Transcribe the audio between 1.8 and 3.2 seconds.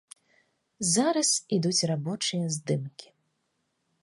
рабочыя здымкі.